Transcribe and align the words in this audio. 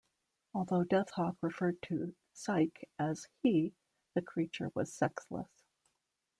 Although 0.55 0.85
Death 0.85 1.11
Hawk 1.11 1.37
referred 1.43 1.79
to 1.83 2.15
Cyke 2.33 2.89
as 2.97 3.27
"he", 3.43 3.75
the 4.15 4.23
creature 4.23 4.71
was 4.73 4.91
sexless. 4.91 5.61